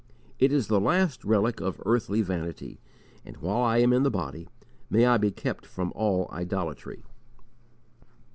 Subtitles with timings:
[0.39, 2.79] It is the last relic of earthly vanity,
[3.23, 4.49] and, while I am in the body,
[4.89, 7.03] may I be kept from all idolatry!"